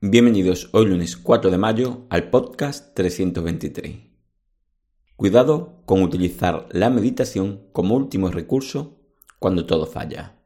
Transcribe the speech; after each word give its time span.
Bienvenidos 0.00 0.70
hoy 0.74 0.86
lunes 0.86 1.16
4 1.16 1.50
de 1.50 1.58
mayo 1.58 2.06
al 2.08 2.30
podcast 2.30 2.94
323. 2.94 3.96
Cuidado 5.16 5.82
con 5.86 6.04
utilizar 6.04 6.68
la 6.70 6.88
meditación 6.88 7.64
como 7.72 7.96
último 7.96 8.30
recurso 8.30 9.00
cuando 9.40 9.66
todo 9.66 9.86
falla. 9.86 10.36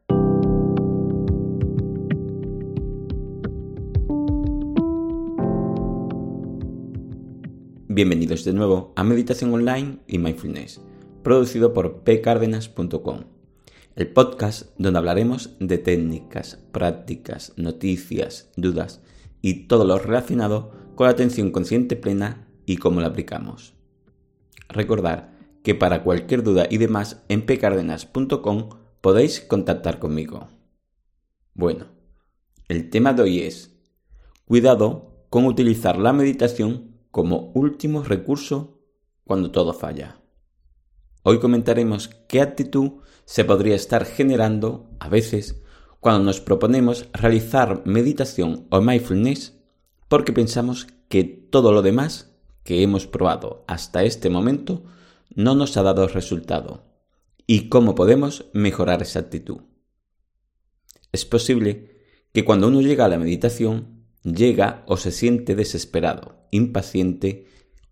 Bienvenidos 7.88 8.46
de 8.46 8.54
nuevo 8.54 8.94
a 8.96 9.04
Meditación 9.04 9.52
Online 9.52 9.98
y 10.06 10.16
Mindfulness, 10.16 10.80
producido 11.22 11.74
por 11.74 12.04
pcardenas.com, 12.04 13.24
el 13.96 14.08
podcast 14.08 14.70
donde 14.78 14.98
hablaremos 14.98 15.50
de 15.60 15.76
técnicas, 15.76 16.58
prácticas, 16.72 17.52
noticias, 17.58 18.50
dudas 18.56 19.02
y 19.42 19.66
todo 19.66 19.84
lo 19.84 19.98
relacionado 19.98 20.72
con 20.94 21.06
la 21.06 21.12
atención 21.12 21.50
consciente 21.50 21.96
plena 21.96 22.48
y 22.64 22.78
cómo 22.78 23.00
la 23.00 23.08
aplicamos. 23.08 23.74
Recordar 24.68 25.32
que 25.62 25.74
para 25.74 26.02
cualquier 26.02 26.42
duda 26.42 26.66
y 26.70 26.78
demás 26.78 27.22
en 27.28 27.44
pcardenas.com 27.44 28.70
podéis 29.00 29.40
contactar 29.40 29.98
conmigo. 29.98 30.48
Bueno, 31.54 31.86
el 32.68 32.88
tema 32.88 33.12
de 33.12 33.22
hoy 33.22 33.40
es 33.40 33.76
cuidado 34.46 35.26
con 35.28 35.44
utilizar 35.44 35.98
la 35.98 36.12
meditación 36.12 36.98
como 37.10 37.52
último 37.54 38.02
recurso 38.02 38.80
cuando 39.24 39.50
todo 39.50 39.74
falla. 39.74 40.20
Hoy 41.22 41.38
comentaremos 41.38 42.08
qué 42.28 42.40
actitud 42.40 43.02
se 43.24 43.44
podría 43.44 43.76
estar 43.76 44.04
generando 44.04 44.90
a 44.98 45.08
veces 45.08 45.61
cuando 46.02 46.24
nos 46.24 46.40
proponemos 46.40 47.06
realizar 47.12 47.82
meditación 47.84 48.66
o 48.70 48.80
mindfulness 48.80 49.56
porque 50.08 50.32
pensamos 50.32 50.88
que 51.08 51.22
todo 51.22 51.70
lo 51.70 51.80
demás 51.80 52.34
que 52.64 52.82
hemos 52.82 53.06
probado 53.06 53.62
hasta 53.68 54.02
este 54.02 54.28
momento 54.28 54.82
no 55.36 55.54
nos 55.54 55.76
ha 55.76 55.84
dado 55.84 56.08
resultado 56.08 56.82
y 57.46 57.68
cómo 57.68 57.94
podemos 57.94 58.46
mejorar 58.52 59.00
esa 59.00 59.20
actitud. 59.20 59.58
Es 61.12 61.24
posible 61.24 62.02
que 62.32 62.44
cuando 62.44 62.66
uno 62.66 62.80
llega 62.80 63.04
a 63.04 63.08
la 63.08 63.18
meditación 63.18 64.02
llega 64.24 64.82
o 64.88 64.96
se 64.96 65.12
siente 65.12 65.54
desesperado, 65.54 66.48
impaciente 66.50 67.46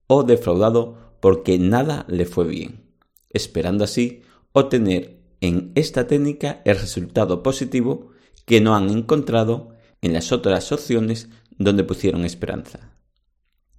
o 0.09 0.25
defraudado 0.25 1.15
porque 1.21 1.61
nada 1.61 2.07
le 2.09 2.27
fue 2.27 2.49
bien, 2.49 2.91
esperando 3.29 3.85
así 3.85 4.23
obtener 4.51 5.20
en 5.41 5.73
esta 5.75 6.07
técnica 6.07 6.61
el 6.65 6.79
resultado 6.79 7.43
positivo 7.43 8.11
que 8.45 8.61
no 8.61 8.75
han 8.75 8.91
encontrado 8.91 9.71
en 10.03 10.13
las 10.13 10.33
otras 10.33 10.71
opciones 10.73 11.29
donde 11.57 11.85
pusieron 11.85 12.25
esperanza. 12.25 12.95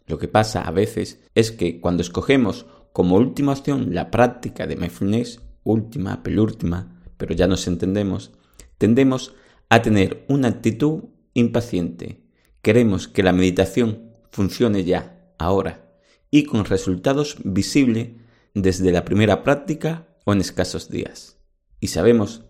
Lo 0.07 0.17
que 0.17 0.27
pasa 0.27 0.61
a 0.61 0.71
veces 0.71 1.19
es 1.35 1.51
que 1.51 1.79
cuando 1.79 2.01
escogemos 2.01 2.65
como 2.93 3.15
última 3.15 3.53
opción 3.53 3.93
la 3.93 4.11
práctica 4.11 4.67
de 4.67 4.75
mindfulness, 4.75 5.39
última, 5.63 6.23
penúltima, 6.23 7.01
pero 7.17 7.33
ya 7.35 7.47
nos 7.47 7.67
entendemos, 7.67 8.31
tendemos 8.77 9.33
a 9.69 9.81
tener 9.81 10.25
una 10.27 10.49
actitud 10.49 11.05
impaciente. 11.33 12.23
Queremos 12.61 13.07
que 13.07 13.23
la 13.23 13.33
meditación 13.33 14.11
funcione 14.31 14.83
ya, 14.83 15.33
ahora, 15.37 15.93
y 16.29 16.43
con 16.43 16.65
resultados 16.65 17.37
visibles 17.43 18.09
desde 18.53 18.91
la 18.91 19.05
primera 19.05 19.43
práctica 19.43 20.07
o 20.25 20.33
en 20.33 20.41
escasos 20.41 20.89
días 20.89 21.40
y 21.81 21.87
sabemos 21.87 22.45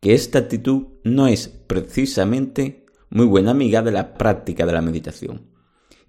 que 0.00 0.12
esta 0.12 0.40
actitud 0.40 0.88
no 1.04 1.28
es 1.28 1.48
precisamente 1.48 2.84
muy 3.08 3.24
buena 3.24 3.52
amiga 3.52 3.80
de 3.80 3.92
la 3.92 4.14
práctica 4.14 4.66
de 4.66 4.72
la 4.72 4.82
meditación. 4.82 5.52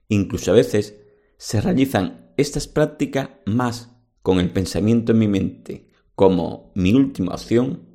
Incluso 0.10 0.52
a 0.52 0.56
veces 0.56 0.98
se 1.38 1.62
realizan 1.62 2.34
estas 2.36 2.68
prácticas 2.68 3.30
más 3.46 3.92
con 4.24 4.40
el 4.40 4.52
pensamiento 4.52 5.12
en 5.12 5.20
mi 5.20 5.28
mente 5.28 5.92
como 6.16 6.72
mi 6.76 6.94
última 6.94 7.34
opción 7.34 7.88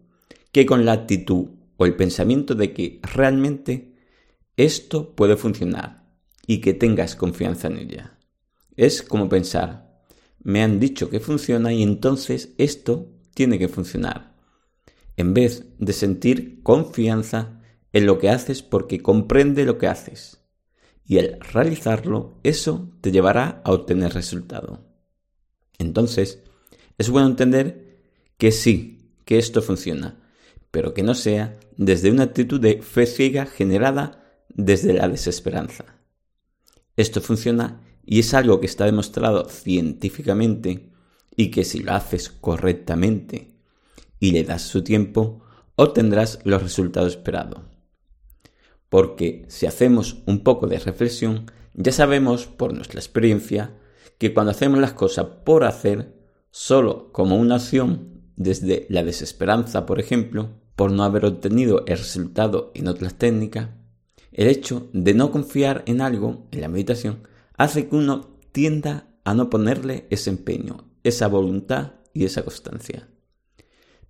que 0.53 0.65
con 0.65 0.85
la 0.85 0.93
actitud 0.93 1.49
o 1.77 1.85
el 1.85 1.97
pensamiento 1.97 2.55
de 2.55 2.73
que 2.73 3.01
realmente 3.03 3.97
esto 4.57 5.15
puede 5.15 5.37
funcionar 5.37 6.09
y 6.47 6.61
que 6.61 6.75
tengas 6.75 7.17
confianza 7.17 7.67
en 7.67 7.79
ella. 7.79 8.19
Es 8.77 9.03
como 9.03 9.29
pensar, 9.29 10.05
me 10.41 10.63
han 10.63 10.79
dicho 10.79 11.11
que 11.11 11.21
funciona 11.21 11.73
y 11.73 11.83
entonces 11.83 12.55
esto 12.59 13.09
tiene 13.35 13.59
que 13.59 13.69
funcionar 13.69 14.38
en 15.19 15.35
vez 15.35 15.67
de 15.79 15.93
sentir 15.93 16.63
confianza 16.63 17.61
en 17.93 18.07
lo 18.07 18.21
que 18.21 18.31
haces 18.31 18.63
porque 18.63 19.03
comprende 19.03 19.65
lo 19.65 19.77
que 19.77 19.89
haces. 19.89 20.45
Y 21.05 21.19
al 21.19 21.41
realizarlo, 21.41 22.39
eso 22.45 22.93
te 23.01 23.11
llevará 23.11 23.61
a 23.65 23.73
obtener 23.73 24.15
resultado. 24.15 24.87
Entonces, 25.77 26.45
es 26.99 27.11
bueno 27.11 27.27
entender 27.27 27.99
que 28.37 28.53
sí, 28.53 29.11
que 29.25 29.39
esto 29.39 29.61
funciona, 29.61 30.21
pero 30.71 30.95
que 30.95 31.03
no 31.03 31.15
sea 31.17 31.59
desde 31.77 32.13
una 32.13 32.23
actitud 32.23 32.61
de 32.61 32.81
fe 32.81 33.05
ciega 33.05 33.45
generada 33.45 34.45
desde 34.51 34.93
la 34.93 35.09
desesperanza. 35.09 35.85
Esto 36.97 37.21
funciona 37.21 37.81
y 38.07 38.21
es 38.21 38.35
algo 38.35 38.61
que 38.61 38.67
está 38.67 38.85
demostrado 38.85 39.49
científicamente 39.49 40.93
y 41.35 41.51
que 41.51 41.65
si 41.65 41.81
lo 41.81 41.93
haces 41.93 42.29
correctamente 42.29 43.58
y 44.21 44.33
le 44.33 44.45
das 44.45 44.63
su 44.63 44.83
tiempo, 44.83 45.43
obtendrás 45.77 46.41
los 46.45 46.63
resultados 46.63 47.13
esperados. 47.13 47.61
Porque 48.89 49.45
si 49.49 49.67
hacemos 49.67 50.23
un 50.27 50.43
poco 50.43 50.67
de 50.67 50.79
reflexión, 50.79 51.51
ya 51.75 51.93
sabemos 51.93 52.47
por 52.47 52.73
nuestra 52.73 53.01
experiencia 53.01 53.77
que 54.19 54.35
cuando 54.35 54.51
hacemos 54.51 54.81
las 54.81 54.93
cosas 54.93 55.27
por 55.45 55.65
hacer, 55.65 56.15
solo 56.51 57.13
como 57.13 57.37
una 57.37 57.57
acción, 57.57 58.19
desde 58.37 58.87
la 58.89 59.03
desesperanza, 59.03 59.85
por 59.85 60.01
ejemplo, 60.01 60.51
por 60.77 60.93
no 60.93 61.03
haber 61.03 61.25
obtenido 61.25 61.85
el 61.87 61.99
resultado 61.99 62.71
en 62.75 62.89
otras 62.89 63.15
técnicas, 63.15 63.71
el 64.33 64.47
hecho 64.47 64.89
de 64.93 65.15
no 65.15 65.31
confiar 65.33 65.83
en 65.87 66.01
algo, 66.01 66.47
en 66.53 66.61
la 66.61 66.69
meditación, 66.69 67.27
hace 67.57 67.89
que 67.89 67.97
uno 67.97 68.39
tienda 68.53 69.09
a 69.25 69.35
no 69.35 69.51
ponerle 69.51 70.07
ese 70.11 70.31
empeño, 70.31 70.89
esa 71.03 71.27
voluntad 71.27 71.95
y 72.15 72.25
esa 72.25 72.43
constancia. 72.43 73.09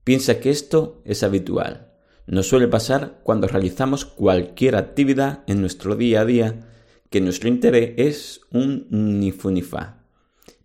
Piensa 0.08 0.40
que 0.40 0.48
esto 0.48 1.02
es 1.04 1.22
habitual. 1.22 1.92
Nos 2.26 2.48
suele 2.48 2.66
pasar 2.66 3.20
cuando 3.24 3.46
realizamos 3.46 4.06
cualquier 4.06 4.74
actividad 4.74 5.44
en 5.46 5.60
nuestro 5.60 5.96
día 5.96 6.22
a 6.22 6.24
día 6.24 6.60
que 7.10 7.20
nuestro 7.20 7.50
interés 7.50 7.92
es 7.98 8.40
un 8.50 8.86
ni 8.88 9.32
fu 9.32 9.50
ni 9.50 9.60
fa 9.60 10.06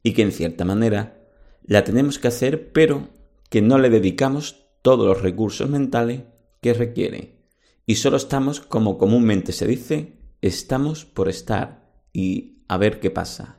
y 0.01 0.13
que 0.13 0.21
en 0.21 0.31
cierta 0.31 0.63
manera 0.63 1.27
la 1.61 1.83
tenemos 1.83 2.19
que 2.19 2.29
hacer 2.29 2.71
pero 2.71 3.09
que 3.49 3.61
no 3.61 3.79
le 3.79 3.89
dedicamos 3.89 4.63
todos 4.81 5.05
los 5.05 5.21
recursos 5.21 5.69
mentales 5.69 6.21
que 6.61 6.73
requiere 6.73 7.43
y 7.85 7.95
solo 7.95 8.15
estamos 8.15 8.61
como 8.61 8.97
comúnmente 8.97 9.51
se 9.51 9.67
dice 9.67 10.19
estamos 10.39 11.03
por 11.03 11.27
estar 11.27 11.91
y 12.13 12.63
a 12.69 12.78
ver 12.78 13.01
qué 13.01 13.11
pasa. 13.11 13.57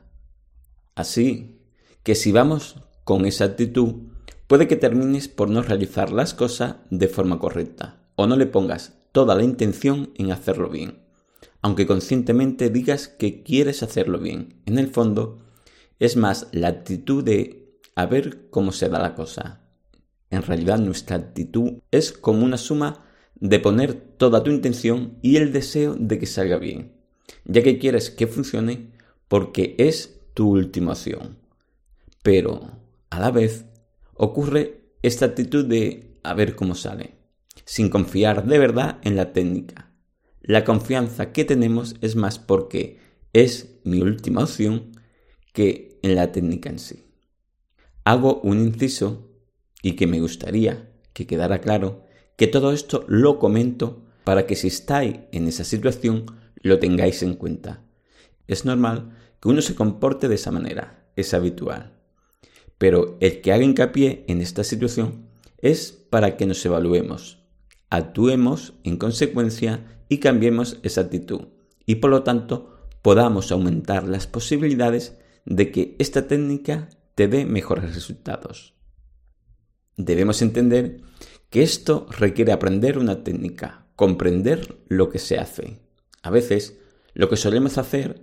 Así 0.95 1.61
que 2.01 2.15
si 2.15 2.31
vamos 2.31 2.77
con 3.03 3.27
esa 3.27 3.45
actitud 3.45 4.14
puede 4.47 4.67
que 4.67 4.75
termines 4.75 5.27
por 5.27 5.49
no 5.49 5.61
realizar 5.61 6.11
las 6.11 6.33
cosas 6.33 6.77
de 6.89 7.07
forma 7.07 7.39
correcta 7.39 8.01
o 8.15 8.27
no 8.27 8.35
le 8.35 8.45
pongas 8.45 8.93
toda 9.11 9.35
la 9.35 9.43
intención 9.43 10.11
en 10.15 10.31
hacerlo 10.31 10.69
bien. 10.69 10.99
Aunque 11.61 11.87
conscientemente 11.87 12.69
digas 12.69 13.07
que 13.07 13.41
quieres 13.43 13.81
hacerlo 13.81 14.19
bien, 14.19 14.61
en 14.65 14.77
el 14.77 14.87
fondo 14.87 15.39
es 15.99 16.15
más 16.15 16.47
la 16.51 16.67
actitud 16.67 17.23
de 17.23 17.79
a 17.95 18.05
ver 18.05 18.49
cómo 18.49 18.71
se 18.71 18.89
da 18.89 18.99
la 18.99 19.15
cosa. 19.15 19.61
En 20.29 20.43
realidad 20.43 20.79
nuestra 20.79 21.15
actitud 21.15 21.79
es 21.91 22.11
como 22.11 22.43
una 22.43 22.57
suma 22.57 23.05
de 23.35 23.59
poner 23.59 23.93
toda 23.93 24.43
tu 24.43 24.51
intención 24.51 25.17
y 25.21 25.37
el 25.37 25.51
deseo 25.51 25.95
de 25.97 26.19
que 26.19 26.25
salga 26.25 26.57
bien, 26.57 26.93
ya 27.45 27.63
que 27.63 27.79
quieres 27.79 28.11
que 28.11 28.27
funcione 28.27 28.91
porque 29.27 29.75
es 29.77 30.19
tu 30.33 30.49
última 30.49 30.91
opción. 30.91 31.37
Pero, 32.21 32.71
a 33.09 33.19
la 33.19 33.31
vez, 33.31 33.65
ocurre 34.15 34.81
esta 35.03 35.25
actitud 35.25 35.65
de 35.65 36.17
a 36.23 36.33
ver 36.33 36.55
cómo 36.55 36.73
sale, 36.73 37.15
sin 37.65 37.89
confiar 37.89 38.45
de 38.45 38.57
verdad 38.57 38.99
en 39.03 39.15
la 39.15 39.33
técnica. 39.33 39.91
la 40.41 40.63
confianza 40.63 41.31
que 41.31 41.43
tenemos 41.43 41.95
es 42.01 42.15
más 42.15 42.37
porque 42.37 42.99
es 43.33 43.79
mi 43.83 44.01
última 44.01 44.43
opción 44.43 44.91
que 45.53 45.99
en 46.03 46.15
la 46.15 46.31
técnica 46.31 46.69
en 46.69 46.77
sí. 46.77 47.03
Hago 48.03 48.41
un 48.41 48.59
inciso 48.59 49.31
y 49.81 49.93
que 49.93 50.05
me 50.05 50.19
gustaría 50.19 50.91
que 51.13 51.25
quedara 51.25 51.61
claro 51.61 52.03
que 52.37 52.45
todo 52.45 52.73
esto 52.73 53.05
lo 53.07 53.39
comento 53.39 54.03
para 54.23 54.45
que 54.45 54.55
si 54.55 54.67
estáis 54.67 55.17
en 55.31 55.47
esa 55.47 55.63
situación 55.63 56.25
lo 56.61 56.77
tengáis 56.77 57.23
en 57.23 57.35
cuenta. 57.35 57.83
Es 58.47 58.65
normal 58.65 59.17
que 59.41 59.49
uno 59.49 59.61
se 59.61 59.73
comporte 59.73 60.27
de 60.27 60.35
esa 60.35 60.51
manera, 60.51 61.09
es 61.15 61.33
habitual. 61.33 61.94
Pero 62.77 63.17
el 63.19 63.41
que 63.41 63.53
haga 63.53 63.63
hincapié 63.63 64.25
en 64.27 64.41
esta 64.41 64.63
situación 64.63 65.29
es 65.57 65.91
para 65.91 66.37
que 66.37 66.45
nos 66.45 66.65
evaluemos, 66.65 67.43
actuemos 67.89 68.73
en 68.83 68.97
consecuencia 68.97 70.03
y 70.09 70.19
cambiemos 70.19 70.79
esa 70.83 71.01
actitud 71.01 71.47
y 71.85 71.95
por 71.95 72.11
lo 72.11 72.23
tanto 72.23 72.75
podamos 73.01 73.51
aumentar 73.51 74.07
las 74.07 74.27
posibilidades 74.27 75.17
de 75.45 75.71
que 75.71 75.95
esta 75.99 76.27
técnica 76.27 76.89
te 77.13 77.27
dé 77.27 77.45
mejores 77.45 77.93
resultados. 77.93 78.73
Debemos 79.95 80.41
entender 80.41 81.01
que 81.49 81.63
esto 81.63 82.07
requiere 82.09 82.51
aprender 82.51 82.97
una 82.97 83.23
técnica, 83.23 83.87
comprender 83.95 84.77
lo 84.87 85.09
que 85.09 85.19
se 85.19 85.37
hace. 85.37 85.79
A 86.21 86.29
veces, 86.29 86.77
lo 87.13 87.29
que 87.29 87.37
solemos 87.37 87.77
hacer 87.77 88.21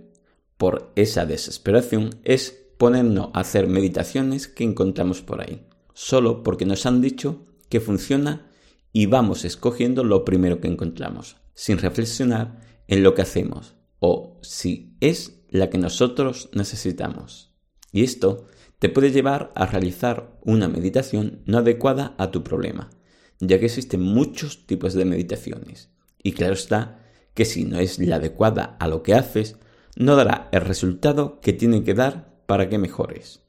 por 0.57 0.91
esa 0.95 1.25
desesperación 1.25 2.11
es 2.23 2.62
ponernos 2.83 3.29
a 3.31 3.39
hacer 3.39 3.67
meditaciones 3.67 4.49
que 4.49 4.65
encontramos 4.65 5.21
por 5.21 5.39
ahí, 5.39 5.65
solo 5.93 6.43
porque 6.43 6.65
nos 6.65 6.85
han 6.85 6.99
dicho 6.99 7.45
que 7.69 7.79
funciona 7.79 8.51
y 8.91 9.05
vamos 9.05 9.45
escogiendo 9.45 10.03
lo 10.03 10.25
primero 10.25 10.59
que 10.59 10.67
encontramos, 10.67 11.37
sin 11.53 11.77
reflexionar 11.77 12.59
en 12.89 13.01
lo 13.01 13.15
que 13.15 13.21
hacemos 13.21 13.75
o 13.99 14.37
si 14.41 14.97
es 14.99 15.45
la 15.49 15.69
que 15.69 15.77
nosotros 15.77 16.49
necesitamos. 16.51 17.53
Y 17.93 18.03
esto 18.03 18.47
te 18.79 18.89
puede 18.89 19.11
llevar 19.11 19.53
a 19.55 19.65
realizar 19.65 20.37
una 20.41 20.67
meditación 20.67 21.41
no 21.45 21.59
adecuada 21.59 22.15
a 22.17 22.31
tu 22.31 22.43
problema, 22.43 22.89
ya 23.39 23.59
que 23.59 23.67
existen 23.67 24.01
muchos 24.01 24.67
tipos 24.67 24.93
de 24.93 25.05
meditaciones. 25.05 25.89
Y 26.21 26.33
claro 26.33 26.55
está 26.55 26.99
que 27.33 27.45
si 27.45 27.63
no 27.63 27.79
es 27.79 27.97
la 27.99 28.17
adecuada 28.17 28.75
a 28.81 28.89
lo 28.89 29.03
que 29.03 29.13
haces, 29.13 29.55
no 29.95 30.17
dará 30.17 30.49
el 30.51 30.59
resultado 30.59 31.39
que 31.39 31.53
tiene 31.53 31.85
que 31.85 31.93
dar 31.93 32.32
para 32.45 32.69
que 32.69 32.77
mejores. 32.77 33.41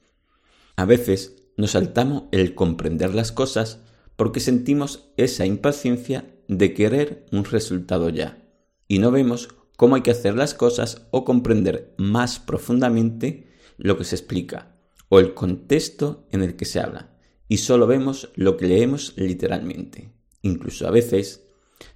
A 0.76 0.84
veces 0.84 1.36
nos 1.56 1.72
saltamos 1.72 2.24
el 2.32 2.54
comprender 2.54 3.14
las 3.14 3.32
cosas 3.32 3.80
porque 4.16 4.40
sentimos 4.40 5.10
esa 5.16 5.46
impaciencia 5.46 6.34
de 6.48 6.74
querer 6.74 7.26
un 7.32 7.44
resultado 7.44 8.08
ya 8.08 8.44
y 8.88 8.98
no 8.98 9.10
vemos 9.10 9.48
cómo 9.76 9.96
hay 9.96 10.02
que 10.02 10.10
hacer 10.10 10.34
las 10.34 10.54
cosas 10.54 11.06
o 11.10 11.24
comprender 11.24 11.94
más 11.96 12.38
profundamente 12.38 13.48
lo 13.76 13.98
que 13.98 14.04
se 14.04 14.16
explica 14.16 14.76
o 15.08 15.18
el 15.18 15.34
contexto 15.34 16.26
en 16.30 16.42
el 16.42 16.56
que 16.56 16.64
se 16.64 16.80
habla, 16.80 17.16
y 17.48 17.58
solo 17.58 17.86
vemos 17.86 18.30
lo 18.34 18.56
que 18.56 18.66
leemos 18.66 19.12
literalmente. 19.16 20.12
Incluso 20.42 20.86
a 20.88 20.90
veces 20.90 21.46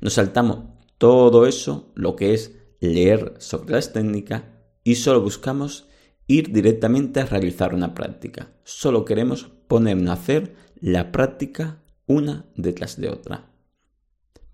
nos 0.00 0.14
saltamos 0.14 0.66
todo 0.98 1.46
eso, 1.46 1.90
lo 1.94 2.16
que 2.16 2.34
es 2.34 2.52
leer 2.80 3.34
sobre 3.38 3.72
las 3.72 3.92
técnicas, 3.92 4.44
y 4.84 4.96
solo 4.96 5.20
buscamos 5.20 5.88
ir 6.28 6.52
directamente 6.52 7.20
a 7.20 7.26
realizar 7.26 7.74
una 7.74 7.94
práctica. 7.94 8.52
Solo 8.62 9.04
queremos 9.04 9.50
ponernos 9.66 10.10
a 10.10 10.12
hacer 10.12 10.54
la 10.78 11.10
práctica 11.10 11.82
una 12.06 12.46
detrás 12.54 13.00
de 13.00 13.08
otra. 13.08 13.50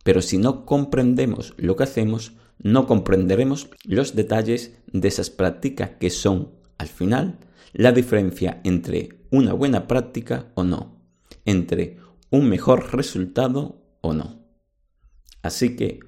Pero 0.04 0.22
si 0.22 0.38
no 0.38 0.64
comprendemos 0.64 1.52
lo 1.56 1.76
que 1.76 1.82
hacemos, 1.82 2.32
no 2.58 2.86
comprenderemos 2.86 3.68
los 3.84 4.14
detalles 4.14 4.78
de 4.86 5.08
esas 5.08 5.30
prácticas 5.30 5.90
que 5.98 6.10
son, 6.10 6.52
al 6.78 6.88
final, 6.88 7.38
la 7.72 7.90
diferencia 7.90 8.60
entre 8.64 9.26
una 9.30 9.52
buena 9.52 9.88
práctica 9.88 10.52
o 10.54 10.62
no, 10.62 11.02
entre 11.44 11.98
un 12.30 12.48
mejor 12.48 12.94
resultado 12.94 13.98
o 14.00 14.14
no. 14.14 14.46
Así 15.42 15.74
que 15.74 16.00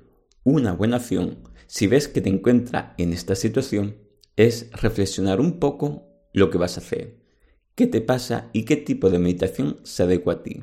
una 0.45 0.73
buena 0.73 0.97
acción, 0.97 1.39
si 1.67 1.89
ves 1.89 2.07
que 2.07 2.21
te 2.21 2.29
encuentras 2.29 2.93
en 2.99 3.13
esta 3.13 3.35
situación, 3.35 4.06
es 4.37 4.71
reflexionar 4.73 5.41
un 5.41 5.59
poco 5.59 6.09
lo 6.33 6.51
que 6.51 6.59
vas 6.59 6.77
a 6.77 6.81
hacer, 6.81 7.19
qué 7.75 7.87
te 7.87 8.01
pasa 8.01 8.51
y 8.53 8.65
qué 8.65 8.77
tipo 8.77 9.11
de 9.11 9.19
meditación 9.19 9.81
se 9.83 10.03
adecua 10.03 10.35
a 10.35 10.43
ti. 10.43 10.63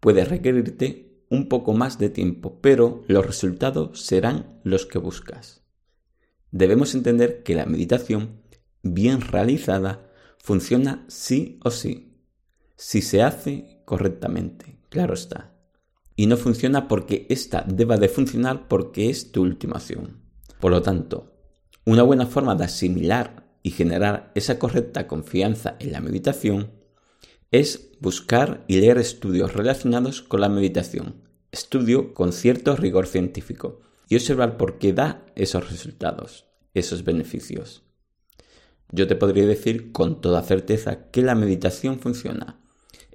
Puede 0.00 0.24
requerirte 0.24 1.24
un 1.30 1.48
poco 1.48 1.72
más 1.72 1.98
de 1.98 2.10
tiempo, 2.10 2.60
pero 2.60 3.02
los 3.08 3.26
resultados 3.26 4.02
serán 4.02 4.60
los 4.62 4.86
que 4.86 4.98
buscas. 4.98 5.62
Debemos 6.50 6.94
entender 6.94 7.42
que 7.42 7.54
la 7.54 7.66
meditación 7.66 8.42
bien 8.82 9.22
realizada 9.22 10.10
funciona 10.38 11.04
sí 11.08 11.58
o 11.64 11.70
sí, 11.70 12.14
si 12.76 13.02
se 13.02 13.22
hace 13.22 13.80
correctamente, 13.84 14.78
claro 14.88 15.14
está. 15.14 15.54
Y 16.16 16.26
no 16.26 16.36
funciona 16.36 16.86
porque 16.86 17.26
ésta 17.28 17.64
deba 17.66 17.96
de 17.96 18.08
funcionar 18.08 18.68
porque 18.68 19.10
es 19.10 19.32
tu 19.32 19.42
última 19.42 19.76
acción. 19.76 20.20
Por 20.60 20.70
lo 20.70 20.82
tanto, 20.82 21.33
una 21.84 22.02
buena 22.02 22.26
forma 22.26 22.54
de 22.54 22.64
asimilar 22.64 23.44
y 23.62 23.70
generar 23.70 24.32
esa 24.34 24.58
correcta 24.58 25.06
confianza 25.06 25.76
en 25.80 25.92
la 25.92 26.00
meditación 26.00 26.72
es 27.50 27.90
buscar 28.00 28.64
y 28.68 28.80
leer 28.80 28.98
estudios 28.98 29.52
relacionados 29.52 30.22
con 30.22 30.40
la 30.40 30.48
meditación, 30.48 31.22
estudio 31.52 32.14
con 32.14 32.32
cierto 32.32 32.74
rigor 32.76 33.06
científico, 33.06 33.80
y 34.08 34.16
observar 34.16 34.56
por 34.56 34.78
qué 34.78 34.92
da 34.92 35.24
esos 35.34 35.70
resultados, 35.70 36.46
esos 36.74 37.04
beneficios. 37.04 37.82
Yo 38.90 39.06
te 39.06 39.16
podría 39.16 39.46
decir 39.46 39.92
con 39.92 40.20
toda 40.20 40.42
certeza 40.42 41.10
que 41.10 41.22
la 41.22 41.34
meditación 41.34 41.98
funciona. 41.98 42.60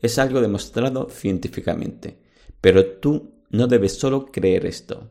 Es 0.01 0.17
algo 0.17 0.41
demostrado 0.41 1.09
científicamente. 1.09 2.19
Pero 2.61 2.85
tú 2.85 3.43
no 3.49 3.67
debes 3.67 3.97
solo 3.97 4.25
creer 4.31 4.65
esto, 4.65 5.09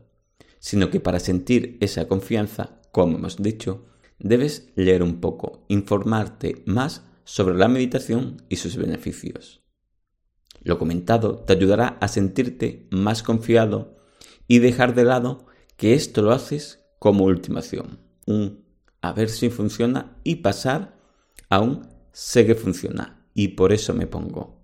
sino 0.59 0.89
que 0.89 0.99
para 0.99 1.19
sentir 1.19 1.77
esa 1.81 2.07
confianza, 2.07 2.78
como 2.99 3.17
hemos 3.17 3.37
dicho, 3.37 3.85
debes 4.19 4.73
leer 4.75 5.03
un 5.03 5.21
poco, 5.21 5.63
informarte 5.69 6.63
más 6.65 7.03
sobre 7.23 7.55
la 7.55 7.69
meditación 7.69 8.43
y 8.49 8.57
sus 8.57 8.75
beneficios. 8.75 9.61
Lo 10.63 10.77
comentado 10.77 11.37
te 11.37 11.53
ayudará 11.53 11.97
a 12.01 12.09
sentirte 12.09 12.89
más 12.91 13.23
confiado 13.23 13.95
y 14.49 14.59
dejar 14.59 14.95
de 14.95 15.05
lado 15.05 15.45
que 15.77 15.93
esto 15.93 16.21
lo 16.21 16.33
haces 16.33 16.83
como 16.99 17.23
ultimación, 17.23 17.99
un 18.25 18.65
a 19.01 19.13
ver 19.13 19.29
si 19.29 19.49
funciona 19.49 20.17
y 20.25 20.35
pasar 20.35 20.99
a 21.49 21.61
un 21.61 21.87
sé 22.11 22.45
que 22.45 22.55
funciona 22.55 23.25
y 23.33 23.49
por 23.49 23.71
eso 23.71 23.93
me 23.93 24.07
pongo. 24.07 24.59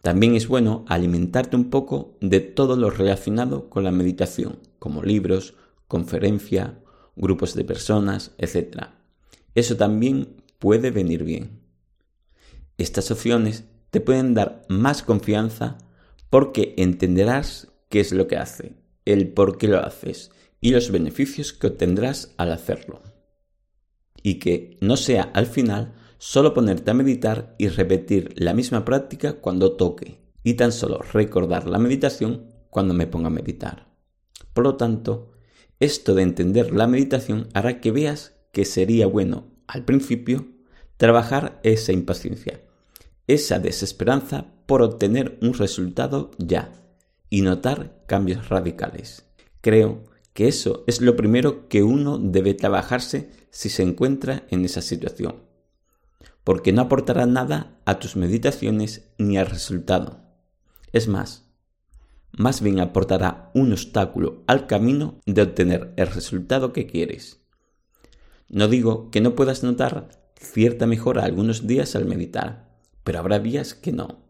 También 0.00 0.36
es 0.36 0.48
bueno 0.48 0.86
alimentarte 0.88 1.54
un 1.54 1.68
poco 1.68 2.16
de 2.22 2.40
todo 2.40 2.76
lo 2.76 2.88
relacionado 2.88 3.68
con 3.68 3.84
la 3.84 3.90
meditación, 3.90 4.58
como 4.78 5.02
libros, 5.02 5.52
conferencia, 5.86 6.78
grupos 7.16 7.54
de 7.54 7.64
personas, 7.64 8.32
etc. 8.38 8.88
Eso 9.54 9.76
también 9.76 10.42
puede 10.58 10.90
venir 10.90 11.24
bien. 11.24 11.60
Estas 12.78 13.10
opciones 13.10 13.64
te 13.90 14.00
pueden 14.00 14.34
dar 14.34 14.62
más 14.68 15.02
confianza 15.02 15.78
porque 16.30 16.74
entenderás 16.78 17.68
qué 17.88 18.00
es 18.00 18.12
lo 18.12 18.26
que 18.26 18.36
hace, 18.36 18.76
el 19.04 19.32
por 19.32 19.58
qué 19.58 19.68
lo 19.68 19.78
haces 19.78 20.30
y 20.60 20.70
los 20.70 20.90
beneficios 20.90 21.52
que 21.52 21.66
obtendrás 21.66 22.32
al 22.38 22.52
hacerlo 22.52 23.02
y 24.22 24.38
que 24.38 24.78
no 24.80 24.96
sea 24.96 25.24
al 25.34 25.46
final 25.46 25.94
solo 26.18 26.54
ponerte 26.54 26.90
a 26.90 26.94
meditar 26.94 27.54
y 27.58 27.68
repetir 27.68 28.32
la 28.36 28.54
misma 28.54 28.84
práctica 28.84 29.34
cuando 29.34 29.72
toque 29.76 30.20
y 30.44 30.54
tan 30.54 30.72
solo 30.72 31.00
recordar 31.12 31.68
la 31.68 31.78
meditación 31.78 32.46
cuando 32.70 32.94
me 32.94 33.06
ponga 33.06 33.26
a 33.26 33.30
meditar. 33.30 33.92
Por 34.54 34.64
lo 34.64 34.76
tanto, 34.76 35.31
esto 35.82 36.14
de 36.14 36.22
entender 36.22 36.72
la 36.72 36.86
meditación 36.86 37.48
hará 37.54 37.80
que 37.80 37.90
veas 37.90 38.36
que 38.52 38.64
sería 38.64 39.08
bueno 39.08 39.48
al 39.66 39.84
principio 39.84 40.46
trabajar 40.96 41.58
esa 41.64 41.90
impaciencia, 41.90 42.60
esa 43.26 43.58
desesperanza 43.58 44.46
por 44.66 44.82
obtener 44.82 45.38
un 45.42 45.54
resultado 45.54 46.30
ya 46.38 46.70
y 47.30 47.42
notar 47.42 48.04
cambios 48.06 48.48
radicales. 48.48 49.26
Creo 49.60 50.04
que 50.34 50.46
eso 50.46 50.84
es 50.86 51.00
lo 51.00 51.16
primero 51.16 51.68
que 51.68 51.82
uno 51.82 52.16
debe 52.16 52.54
trabajarse 52.54 53.30
si 53.50 53.68
se 53.68 53.82
encuentra 53.82 54.46
en 54.50 54.64
esa 54.64 54.82
situación, 54.82 55.42
porque 56.44 56.72
no 56.72 56.82
aportará 56.82 57.26
nada 57.26 57.80
a 57.86 57.98
tus 57.98 58.14
meditaciones 58.14 59.08
ni 59.18 59.36
al 59.36 59.46
resultado. 59.46 60.20
Es 60.92 61.08
más, 61.08 61.51
más 62.32 62.62
bien 62.62 62.80
aportará 62.80 63.50
un 63.54 63.72
obstáculo 63.72 64.42
al 64.46 64.66
camino 64.66 65.20
de 65.26 65.42
obtener 65.42 65.92
el 65.96 66.06
resultado 66.06 66.72
que 66.72 66.86
quieres. 66.86 67.40
No 68.48 68.68
digo 68.68 69.10
que 69.10 69.20
no 69.20 69.34
puedas 69.34 69.62
notar 69.62 70.32
cierta 70.36 70.86
mejora 70.86 71.24
algunos 71.24 71.66
días 71.66 71.94
al 71.94 72.04
meditar, 72.04 72.78
pero 73.04 73.18
habrá 73.18 73.38
días 73.38 73.74
que 73.74 73.92
no, 73.92 74.24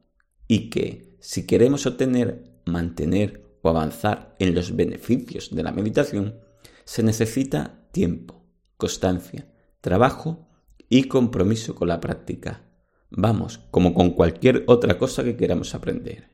y 0.48 0.70
que 0.70 1.16
si 1.20 1.46
queremos 1.46 1.86
obtener, 1.86 2.60
mantener 2.64 3.42
o 3.62 3.68
avanzar 3.68 4.34
en 4.38 4.54
los 4.54 4.74
beneficios 4.76 5.54
de 5.54 5.62
la 5.62 5.72
meditación, 5.72 6.40
Se 6.84 7.04
necesita 7.04 7.86
tiempo, 7.92 8.44
constancia, 8.76 9.46
trabajo 9.80 10.48
y 10.88 11.04
compromiso 11.04 11.76
con 11.76 11.86
la 11.86 12.00
práctica. 12.00 12.64
Vamos, 13.08 13.60
como 13.70 13.94
con 13.94 14.10
cualquier 14.10 14.64
otra 14.66 14.98
cosa 14.98 15.22
que 15.22 15.36
queramos 15.36 15.76
aprender. 15.76 16.31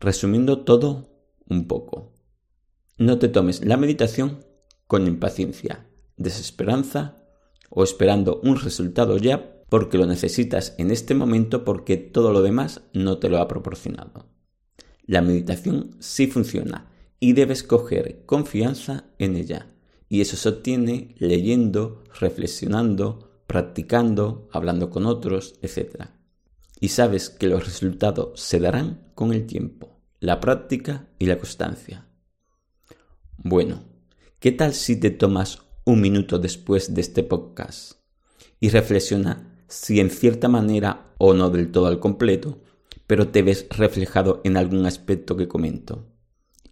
Resumiendo 0.00 0.64
todo 0.64 1.10
un 1.48 1.66
poco. 1.66 2.12
No 2.98 3.18
te 3.18 3.28
tomes 3.28 3.64
la 3.64 3.76
meditación 3.76 4.44
con 4.86 5.06
impaciencia, 5.06 5.86
desesperanza 6.16 7.16
o 7.70 7.82
esperando 7.82 8.40
un 8.42 8.56
resultado 8.56 9.16
ya 9.16 9.62
porque 9.68 9.98
lo 9.98 10.06
necesitas 10.06 10.74
en 10.78 10.90
este 10.90 11.14
momento 11.14 11.64
porque 11.64 11.96
todo 11.96 12.32
lo 12.32 12.42
demás 12.42 12.82
no 12.92 13.18
te 13.18 13.28
lo 13.28 13.38
ha 13.38 13.48
proporcionado. 13.48 14.26
La 15.04 15.22
meditación 15.22 15.96
sí 15.98 16.26
funciona 16.26 16.90
y 17.20 17.32
debes 17.32 17.62
coger 17.62 18.24
confianza 18.26 19.04
en 19.18 19.36
ella. 19.36 19.72
Y 20.08 20.20
eso 20.20 20.36
se 20.36 20.48
obtiene 20.48 21.14
leyendo, 21.18 22.04
reflexionando, 22.20 23.40
practicando, 23.46 24.48
hablando 24.52 24.90
con 24.90 25.06
otros, 25.06 25.54
etc. 25.62 26.10
Y 26.78 26.88
sabes 26.88 27.30
que 27.30 27.46
los 27.46 27.64
resultados 27.64 28.40
se 28.40 28.60
darán 28.60 29.10
con 29.14 29.32
el 29.32 29.46
tiempo, 29.46 30.00
la 30.20 30.40
práctica 30.40 31.08
y 31.18 31.26
la 31.26 31.38
constancia. 31.38 32.06
Bueno, 33.38 33.84
¿qué 34.38 34.52
tal 34.52 34.74
si 34.74 34.96
te 34.96 35.10
tomas 35.10 35.62
un 35.84 36.00
minuto 36.00 36.38
después 36.38 36.94
de 36.94 37.00
este 37.00 37.22
podcast 37.22 38.00
y 38.58 38.70
reflexiona 38.70 39.56
si 39.68 40.00
en 40.00 40.10
cierta 40.10 40.48
manera 40.48 41.14
o 41.18 41.34
no 41.34 41.50
del 41.50 41.70
todo 41.70 41.86
al 41.86 42.00
completo, 42.00 42.62
pero 43.06 43.28
te 43.28 43.42
ves 43.42 43.66
reflejado 43.70 44.40
en 44.44 44.56
algún 44.56 44.86
aspecto 44.86 45.36
que 45.36 45.48
comento. 45.48 46.06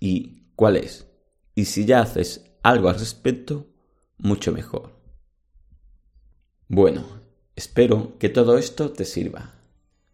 ¿Y 0.00 0.48
cuál 0.56 0.76
es? 0.76 1.06
Y 1.54 1.66
si 1.66 1.84
ya 1.84 2.00
haces 2.00 2.44
algo 2.62 2.88
al 2.88 2.98
respecto, 2.98 3.68
mucho 4.18 4.52
mejor. 4.52 4.98
Bueno, 6.68 7.04
espero 7.54 8.18
que 8.18 8.28
todo 8.28 8.58
esto 8.58 8.90
te 8.90 9.04
sirva. 9.04 9.54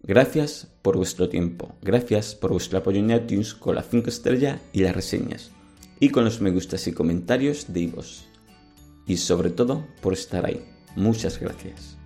Gracias 0.02 0.66
por 0.80 0.97
vuestro 0.97 1.28
tiempo, 1.28 1.75
gracias 1.83 2.35
por 2.35 2.52
vuestro 2.52 2.78
apoyo 2.78 2.99
en 3.00 3.11
iTunes 3.11 3.52
con 3.52 3.75
las 3.75 3.88
5 3.90 4.09
estrellas 4.09 4.59
y 4.73 4.80
las 4.80 4.95
reseñas, 4.95 5.50
y 6.00 6.09
con 6.09 6.25
los 6.25 6.40
me 6.40 6.50
gustas 6.50 6.87
y 6.87 6.92
comentarios 6.92 7.73
de 7.73 7.87
vos. 7.88 8.26
Y 9.07 9.19
sobre 9.19 9.50
todo 9.50 9.87
por 10.00 10.14
estar 10.14 10.47
ahí. 10.47 10.64
Muchas 10.97 11.38
gracias. 11.38 12.00